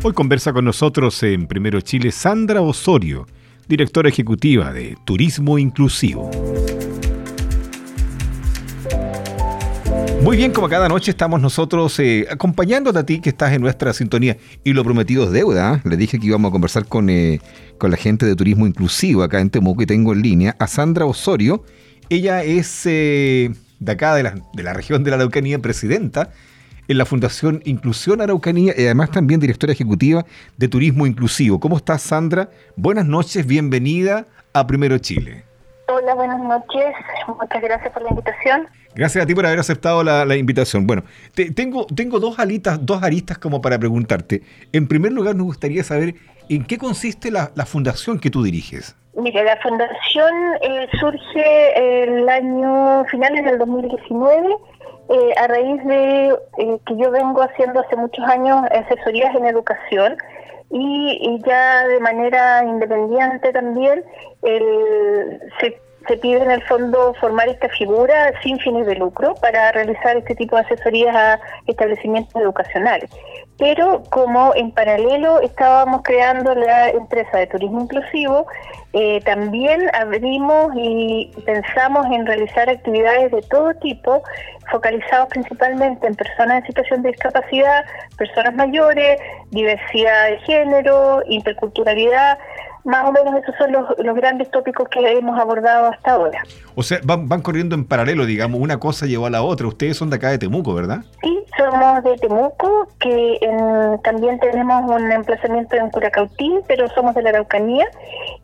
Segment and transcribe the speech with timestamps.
[0.00, 3.26] Hoy conversa con nosotros en Primero Chile Sandra Osorio,
[3.66, 6.30] directora ejecutiva de Turismo Inclusivo.
[10.22, 13.92] Muy bien, como cada noche estamos nosotros eh, acompañándote a ti que estás en nuestra
[13.92, 15.74] sintonía y lo prometido es deuda.
[15.74, 15.88] ¿eh?
[15.88, 17.40] Le dije que íbamos a conversar con, eh,
[17.76, 21.06] con la gente de Turismo Inclusivo acá en Temuco y tengo en línea a Sandra
[21.06, 21.64] Osorio.
[22.08, 23.52] Ella es de
[23.84, 26.30] acá de la, de la región de la Araucanía, presidenta
[26.88, 30.24] en la Fundación Inclusión Araucanía y además también directora ejecutiva
[30.56, 31.60] de Turismo Inclusivo.
[31.60, 32.48] ¿Cómo estás, Sandra?
[32.76, 35.44] Buenas noches, bienvenida a Primero Chile.
[35.86, 36.94] Hola, buenas noches.
[37.28, 38.68] Muchas gracias por la invitación.
[38.94, 40.86] Gracias a ti por haber aceptado la, invitación.
[40.86, 41.04] Bueno,
[41.54, 44.42] tengo, tengo dos, alitas, dos aristas como para preguntarte.
[44.72, 46.14] En primer lugar, nos gustaría saber
[46.48, 48.96] en qué consiste la, fundación que tú diriges.
[49.14, 50.32] Mira, la fundación
[50.62, 54.48] eh, surge el año finales del 2019
[55.08, 60.16] eh, a raíz de eh, que yo vengo haciendo hace muchos años asesorías en educación
[60.70, 64.04] y, ya de manera independiente también
[64.42, 69.70] el, se se pide en el fondo formar esta figura sin fines de lucro para
[69.72, 73.10] realizar este tipo de asesorías a establecimientos educacionales.
[73.58, 78.46] Pero como en paralelo estábamos creando la empresa de turismo inclusivo,
[78.92, 84.22] eh, también abrimos y pensamos en realizar actividades de todo tipo,
[84.70, 87.84] focalizados principalmente en personas en situación de discapacidad,
[88.16, 89.20] personas mayores,
[89.50, 92.38] diversidad de género, interculturalidad,
[92.88, 96.42] más o menos esos son los, grandes tópicos que hemos abordado hasta ahora.
[96.74, 99.66] O sea, van, van corriendo en paralelo, digamos, una cosa llevó a la otra.
[99.66, 101.00] Ustedes son de acá de Temuco, ¿verdad?
[101.22, 103.38] Sí, somos de Temuco, que
[104.02, 107.86] también tenemos un emplazamiento en Curacautín, pero somos de la Araucanía.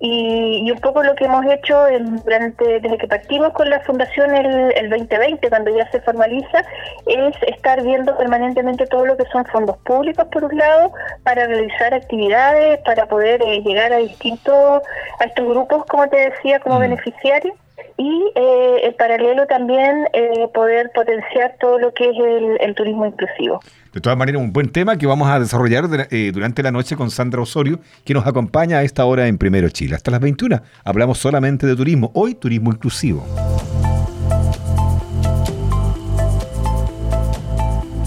[0.06, 1.78] Y, un poco lo que hemos hecho
[2.24, 6.62] durante desde que partimos con la fundación el, el 2020, cuando ya se formaliza,
[7.06, 11.94] es estar viendo permanentemente todo lo que son fondos públicos, por un lado, para realizar
[11.94, 14.83] actividades, para poder eh, llegar a distintos,
[15.20, 16.80] a estos grupos, como te decía, como mm.
[16.80, 17.56] beneficiarios
[17.96, 22.17] y eh, en paralelo también eh, poder potenciar todo lo que es
[22.61, 23.61] el, turismo inclusivo.
[23.92, 27.11] De todas maneras, un buen tema que vamos a desarrollar eh, durante la noche con
[27.11, 29.94] Sandra Osorio, que nos acompaña a esta hora en Primero Chile.
[29.94, 33.24] Hasta las 21 hablamos solamente de turismo, hoy turismo inclusivo.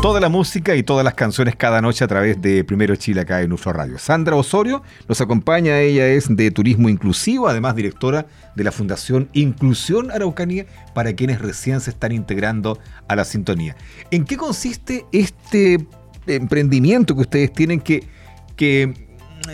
[0.01, 3.41] Toda la música y todas las canciones cada noche a través de Primero Chile acá
[3.41, 3.97] en UFRO Radio.
[3.97, 10.11] Sandra Osorio nos acompaña, ella es de Turismo Inclusivo, además directora de la Fundación Inclusión
[10.11, 12.77] Araucanía para quienes recién se están integrando
[13.07, 13.75] a la sintonía.
[14.11, 15.85] ¿En qué consiste este
[16.27, 18.03] emprendimiento que ustedes tienen que,
[18.55, 18.93] que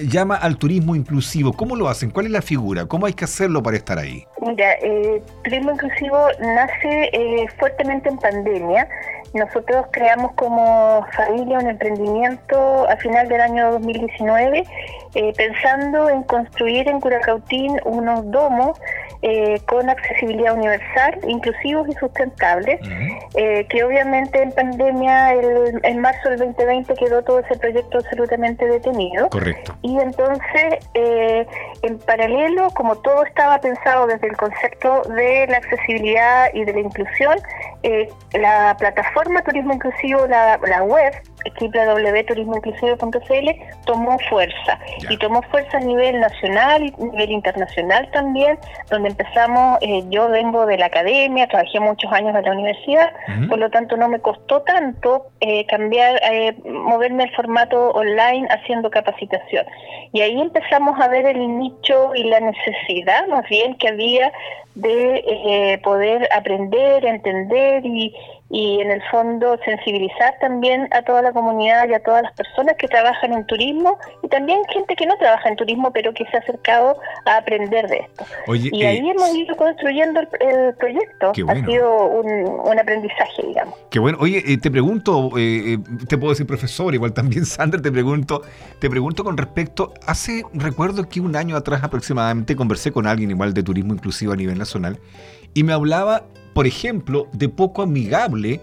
[0.08, 1.54] llama al turismo inclusivo?
[1.54, 2.12] ¿Cómo lo hacen?
[2.12, 2.86] ¿Cuál es la figura?
[2.86, 4.26] ¿Cómo hay que hacerlo para estar ahí?
[4.42, 8.88] Mira, eh, turismo inclusivo nace eh, fuertemente en pandemia
[9.34, 14.64] nosotros creamos como familia un emprendimiento a final del año 2019
[15.16, 18.80] eh, pensando en construir en Curacautín unos domos
[19.22, 22.80] eh, con accesibilidad universal, inclusivos y sustentables,
[23.36, 29.30] eh, que obviamente en pandemia en marzo del 2020 quedó todo ese proyecto absolutamente detenido.
[29.30, 29.76] Correcto.
[29.84, 36.66] Y entonces, en paralelo, como todo estaba pensado desde el concepto de la accesibilidad y
[36.66, 37.38] de la inclusión,
[38.34, 41.14] la plataforma Turismo Inclusivo, la, la web,
[41.60, 43.50] www.turismoinclusivo.cl,
[43.86, 44.80] tomó fuerza.
[45.10, 48.58] Y tomó fuerza a nivel nacional y a nivel internacional también,
[48.90, 53.12] donde empezamos, eh, yo vengo de la academia, trabajé muchos años en la universidad,
[53.50, 58.90] por lo tanto no me costó tanto eh, cambiar, eh, moverme el formato online haciendo
[58.90, 59.66] capacitación.
[60.12, 64.32] Y ahí empezamos a ver el nicho y la necesidad más bien que había
[64.76, 68.14] de poder aprender, entender y,
[68.54, 72.76] y en el fondo sensibilizar también a toda la comunidad y a todas las personas
[72.78, 76.38] que trabajan en turismo y también gente que no trabaja en turismo pero que se
[76.38, 78.26] ha acercado a aprender de esto.
[78.54, 81.32] y ahí eh, hemos ido construyendo el, proyecto.
[81.48, 83.76] Ha sido un, aprendizaje, digamos.
[83.90, 84.20] Qué bueno.
[84.22, 88.44] Oye, eh, te pregunto, eh, te puedo decir profesor, igual también Sandra, te pregunto,
[88.78, 93.56] te pregunto con respecto, hace, recuerdo que un año atrás aproximadamente conversé con alguien igual
[93.56, 95.00] de turismo inclusivo a nivel nacional
[95.56, 98.62] y me hablaba por ejemplo, de poco amigable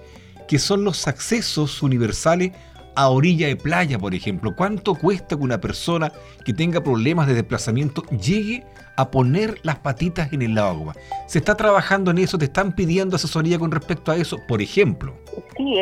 [0.49, 2.53] que son los accesos universales
[2.97, 4.55] a orilla de playa, por ejemplo.
[4.57, 6.13] ¿Cuánto cuesta que una persona
[6.45, 8.67] que tenga problemas de desplazamiento llegue
[9.03, 10.95] a poner las patitas en el agua?
[11.27, 12.39] ¿Se está trabajando en eso?
[12.39, 15.15] ¿Te están pidiendo asesoría con respecto a eso, por ejemplo?
[15.57, 15.79] Sí,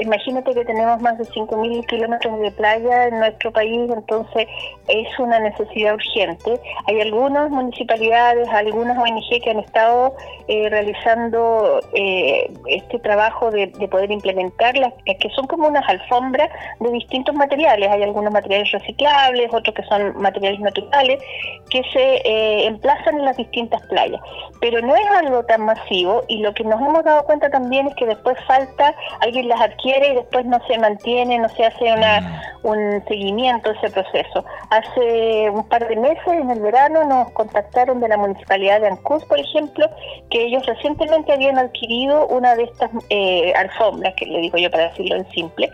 [0.00, 4.48] imagínate que tenemos más de 5.000 kilómetros de playa en nuestro país, entonces
[4.88, 6.60] es una necesidad urgente.
[6.86, 10.14] Hay algunas municipalidades, algunas ONG que han estado
[10.48, 17.34] eh, realizando eh, este trabajo de, poder implementarlas, que son como unas alfombras de distintos
[17.34, 17.88] materiales.
[17.90, 21.22] Hay algunos materiales reciclables, otros que son materiales naturales,
[21.70, 24.20] que se eh, emplazan en las distintas playas.
[24.60, 27.94] Pero no es algo tan masivo y lo que nos hemos dado cuenta también es
[27.94, 32.20] que después falta, alguien las adquiere y después no se mantiene, no se hace una,
[32.20, 32.66] mm.
[32.66, 34.44] un seguimiento de ese proceso.
[34.70, 39.24] Hace un par de meses, en el verano, nos contactaron de la Municipalidad de Ancus,
[39.24, 39.88] por ejemplo,
[40.30, 44.88] que ellos recientemente habían adquirido una de estas eh, alfombras, que le digo yo para
[44.88, 45.70] decirlo en simple,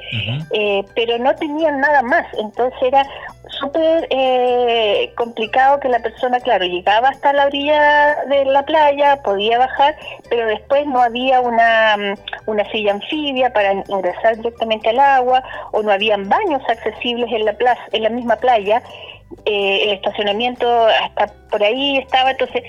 [0.53, 2.27] eh, pero no tenían nada más.
[2.39, 3.07] Entonces era
[3.61, 9.59] súper eh, complicado que la persona, claro, llegaba hasta la orilla de la playa, podía
[9.59, 9.97] bajar,
[10.29, 15.43] pero después no había una, mm, una silla anfibia para ingresar directamente al agua,
[15.73, 18.83] o no habían baños accesibles en la, plaza, en la misma playa.
[19.45, 22.63] Eh, el estacionamiento hasta por ahí estaba, entonces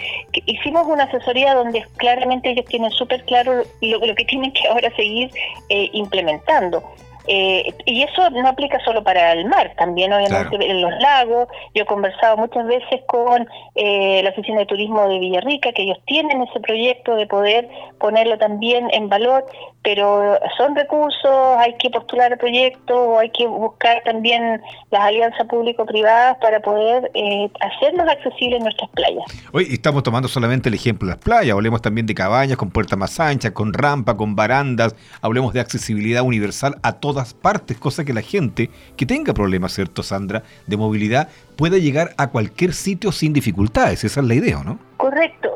[0.46, 5.32] hicimos una asesoría donde claramente ellos tienen súper claro lo, que tienen que ahora seguir
[5.70, 6.84] eh, implementando.
[7.28, 11.48] Eh, y eso no aplica solo para el mar, también obviamente en los lagos.
[11.76, 15.98] Yo he conversado muchas veces con eh, la Oficina de Turismo de Villarrica, que ellos
[16.06, 17.70] tienen ese proyecto de poder
[18.00, 19.46] ponerlo también en valor,
[19.84, 26.38] pero son recursos, hay que postular el proyecto, hay que buscar también las alianzas público-privadas
[26.38, 29.24] para poder eh, hacernos accesibles nuestras playas.
[29.52, 32.98] Hoy estamos tomando solamente el ejemplo de las playas, hablemos también de cabañas con puertas
[32.98, 38.14] más anchas, con rampa, con barandas, hablemos de accesibilidad universal a todas partes, cosa que
[38.14, 43.34] la gente que tenga problemas, ¿cierto, Sandra, de movilidad pueda llegar a cualquier sitio sin
[43.34, 44.04] dificultades.
[44.04, 44.80] Esa es la idea, ¿no?
[44.98, 45.47] Correcto,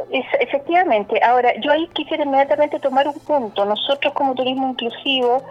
[1.23, 3.65] Ahora, yo ahí quisiera inmediatamente tomar un punto.
[3.65, 5.43] Nosotros como Turismo Inclusivo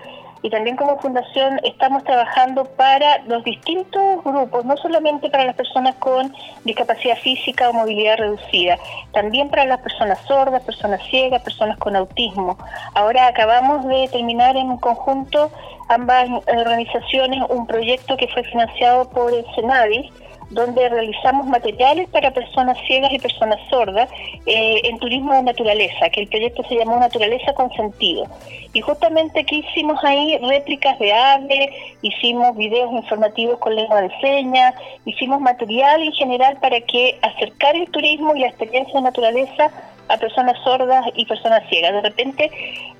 [0.42, 5.94] y también como fundación estamos trabajando para los distintos grupos, no solamente para las personas
[5.96, 6.34] con
[6.64, 8.78] discapacidad física o movilidad reducida,
[9.12, 12.56] también para las personas sordas, personas ciegas, personas con autismo.
[12.94, 15.50] Ahora acabamos de terminar en un conjunto
[15.88, 20.10] ambas organizaciones un proyecto que fue financiado por el Senadis,
[20.50, 24.08] donde realizamos materiales para personas ciegas y personas sordas
[24.46, 28.26] eh, en turismo de naturaleza, que el proyecto se llamó Naturaleza con Sentido.
[28.72, 31.70] Y justamente aquí hicimos ahí réplicas de aves,
[32.02, 34.74] hicimos videos informativos con lengua de señas,
[35.04, 39.70] hicimos material en general para que acercar el turismo y la experiencia de naturaleza
[40.08, 41.92] a personas sordas y personas ciegas.
[41.92, 42.50] De repente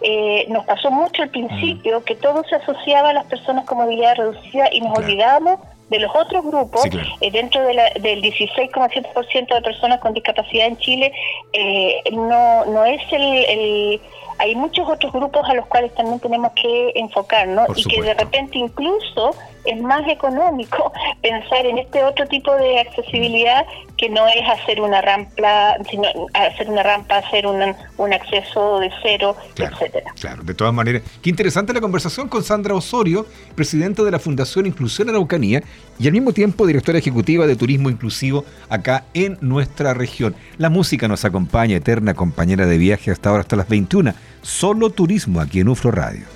[0.01, 4.17] eh, nos pasó mucho al principio que todo se asociaba a las personas con movilidad
[4.17, 5.59] reducida y nos olvidamos
[5.91, 6.85] de los otros grupos,
[7.21, 11.13] eh, dentro de la, del 16,7% de personas con discapacidad en Chile,
[11.53, 14.01] eh, no, no es el,
[14.41, 18.59] Hay muchos otros grupos a los cuales también tenemos que enfocarnos y que de repente
[18.59, 19.35] incluso
[19.67, 20.93] es más económico
[21.23, 23.67] pensar en este otro tipo de accesibilidad
[23.99, 28.91] que no es hacer una rampa, sino hacer una rampa, hacer un, un acceso de
[29.03, 30.11] cero, etcétera.
[30.19, 31.03] Claro, de todas maneras.
[31.21, 35.63] Qué interesante la conversación con Sandra Osorio, presidenta de la Fundación Inclusión Araucanía
[35.99, 40.35] y al mismo tiempo directora ejecutiva de Turismo Inclusivo acá en nuestra región.
[40.57, 44.15] La música nos acompaña, eterna compañera de viaje hasta ahora, hasta las 21.
[44.43, 46.27] Solo turismo aquí en UFRO Radio.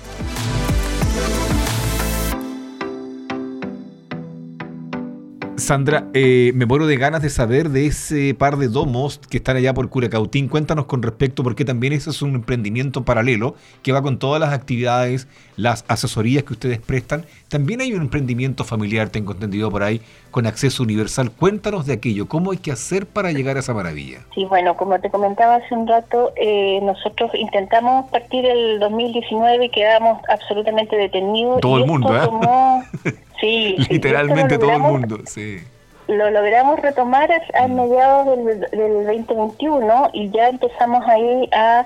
[5.57, 9.55] Sandra, eh, me muero de ganas de saber de ese par de domos que están
[9.55, 10.49] allá por Curacautín.
[10.49, 14.53] Cuéntanos con respecto, porque también ese es un emprendimiento paralelo que va con todas las
[14.53, 17.25] actividades, las asesorías que ustedes prestan.
[17.47, 21.31] También hay un emprendimiento familiar, tengo entendido por ahí, con acceso universal.
[21.31, 24.19] Cuéntanos de aquello, ¿cómo hay que hacer para llegar a esa maravilla?
[24.35, 29.69] Sí, bueno, como te comentaba hace un rato, eh, nosotros intentamos partir el 2019 y
[29.69, 31.61] quedamos absolutamente detenidos.
[31.61, 33.13] Todo el mundo, ¿eh?
[33.45, 35.59] Sí, literalmente todo el mundo, sí.
[36.07, 37.75] Lo logramos retomar a mm.
[37.75, 41.85] mediados del, del 2021 y ya empezamos ahí a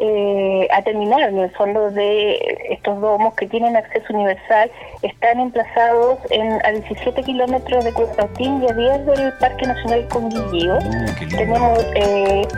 [0.00, 2.38] eh, a terminar en el fondo de
[2.70, 4.70] estos domos que tienen acceso universal
[5.02, 10.76] están emplazados en a 17 kilómetros de Cuauhtémoc y a 10 del Parque Nacional Conguillío.
[10.76, 12.48] Uh, tenemos eh,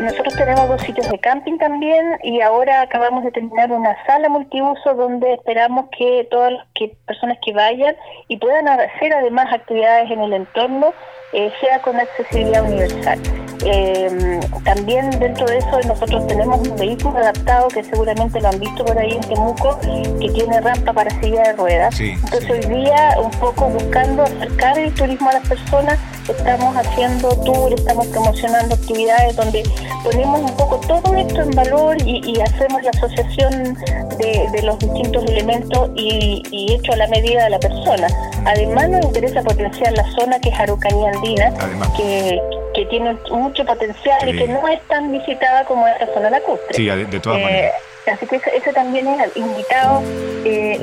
[0.00, 4.94] nosotros tenemos dos sitios de camping también y ahora acabamos de terminar una sala multiuso
[4.94, 7.96] donde esperamos que todas las que, personas que vayan
[8.28, 10.92] y puedan hacer además actividades en el entorno
[11.32, 13.43] eh, sea con accesibilidad universal.
[13.64, 18.84] Eh, también dentro de eso nosotros tenemos un vehículo adaptado que seguramente lo han visto
[18.84, 22.00] por ahí en Temuco, que tiene rampa para silla de ruedas.
[22.00, 27.74] Entonces hoy día un poco buscando acercar el turismo a las personas, estamos haciendo tours,
[27.74, 29.62] estamos promocionando actividades donde
[30.02, 33.74] ponemos un poco todo esto en valor y, hacemos la asociación
[34.18, 36.42] de, los distintos elementos y,
[36.74, 38.06] hecho a la medida de la persona.
[38.44, 41.52] Además nos interesa potenciar la zona que es Araucanía Andina,
[41.96, 42.40] que
[42.74, 46.74] que tiene mucho potencial y que no es tan visitada como esta zona lacustre.
[46.74, 47.74] Sí, de, todas eh, maneras.
[48.12, 50.02] Así que ese, también es invitado.
[50.44, 50.78] Eh,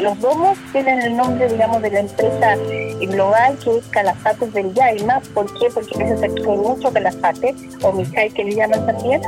[0.00, 2.56] los domos tienen el nombre, digamos, de la empresa
[3.00, 5.20] global que es Calafates del Yaima.
[5.32, 5.68] ¿Por qué?
[5.72, 9.22] Porque en ese sector hay mucho calafate, o Mijay que le llaman también.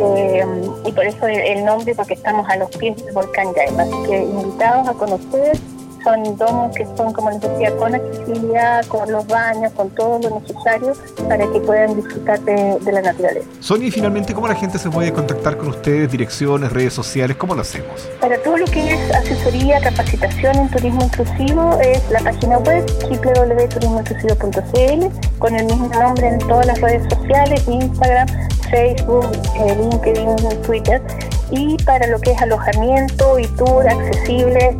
[0.00, 0.44] Eh,
[0.84, 3.82] y por eso el nombre, porque estamos a los pies del volcán Yaima.
[3.84, 5.56] Así que invitados a conocer
[6.02, 10.40] son domos que son, como les decía, con accesibilidad, con los baños, con todo lo
[10.40, 10.92] necesario
[11.28, 13.46] para que puedan disfrutar de, la naturaleza.
[13.60, 16.10] Sonia, y finalmente, ¿cómo la gente se puede contactar con ustedes?
[16.10, 18.08] Direcciones, redes sociales, ¿cómo lo hacemos?
[18.20, 25.38] Para todo lo que es asesoría, capacitación en turismo inclusivo, es la página web www.turismoinclusivo.cl
[25.38, 28.26] con el mismo nombre en todas las redes sociales, Instagram,
[28.70, 29.26] Facebook,
[29.56, 31.02] eh, LinkedIn, Twitter
[31.50, 34.76] y para lo que es alojamiento y tour accesible,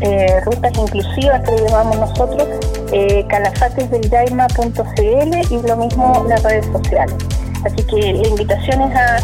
[0.00, 2.48] eh, rutas inclusivas que le llamamos nosotros,
[2.92, 7.14] eh, calafatesdeldaima.cl y lo mismo las redes sociales.
[7.64, 9.18] Así que la invitación es a,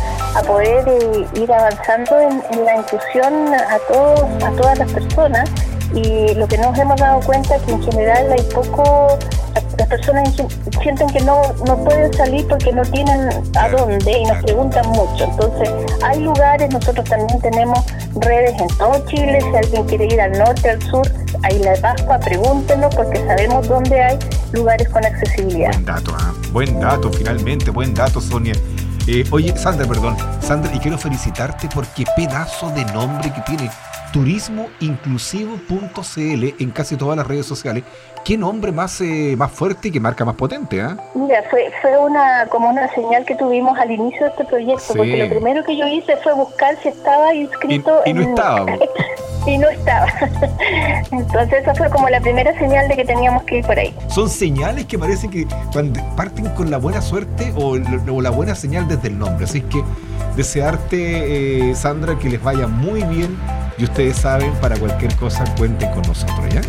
[0.47, 5.51] poder eh, ir avanzando en, la inclusión a, todos, a todas las personas
[5.95, 9.19] y lo que nos hemos dado cuenta es que en general hay poco
[9.79, 10.35] las personas
[10.83, 15.25] sienten que no, no pueden salir porque no tienen a dónde y nos preguntan mucho.
[15.25, 15.71] Entonces,
[16.03, 17.85] hay lugares, nosotros también tenemos
[18.17, 21.11] redes en todo Chile, si alguien quiere ir al norte, al sur,
[21.43, 24.19] a Isla de Pascua, pregúntenos porque sabemos dónde hay
[24.53, 25.71] lugares con accesibilidad.
[25.73, 26.35] Buen dato, ¿ah?
[26.53, 28.55] buen dato, finalmente, buen dato, Sonia.
[29.07, 33.71] Eh, oye, Sandra, perdón, Sandra, y quiero felicitarte porque pedazo de nombre que tiene
[34.13, 37.85] turismoinclusivo.cl en casi todas las redes sociales.
[38.25, 40.83] ¿Qué nombre más, eh, más fuerte y qué marca más potente?
[40.83, 40.97] ¿ah?
[41.15, 45.17] Mira, fue, fue una como una señal que tuvimos al inicio de este proyecto, porque
[45.17, 48.67] lo primero que yo hice fue buscar si estaba inscrito y, no estaba.
[49.47, 50.07] y no estaba.
[51.11, 53.95] Entonces esa fue como la primera señal de que teníamos que ir por ahí.
[54.09, 55.47] Son señales que parece que
[56.17, 59.45] parten con la buena suerte o, la buena señal desde el nombre.
[59.45, 59.83] Así que
[60.37, 63.37] desearte, eh, Sandra, que les vaya muy bien
[63.79, 66.61] y ustedes saben, para cualquier cosa cuenten con nosotros, ¿ya?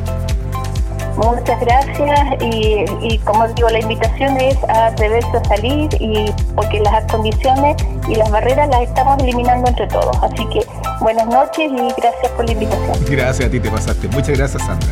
[1.18, 7.12] Muchas gracias y, como digo, la invitación es a atreverse a salir y porque las
[7.12, 7.76] condiciones
[8.08, 10.18] y las barreras las estamos eliminando entre todos.
[10.22, 10.66] Así que
[11.02, 13.06] buenas noches y gracias por la invitación.
[13.10, 14.08] Gracias a ti, te pasaste.
[14.08, 14.90] Muchas gracias, Sandra.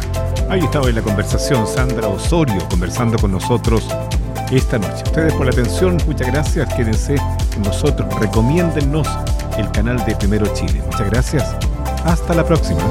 [0.49, 3.87] Ahí estaba en la conversación Sandra Osorio conversando con nosotros
[4.51, 5.03] esta noche.
[5.05, 6.73] Ustedes por la atención, muchas gracias.
[6.73, 7.15] Quédense
[7.53, 8.13] con nosotros.
[8.19, 9.07] Recomiéndennos
[9.57, 10.81] el canal de Primero Chile.
[10.85, 11.55] Muchas gracias
[12.03, 12.81] hasta la próxima.